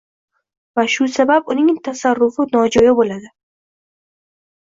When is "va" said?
0.79-0.85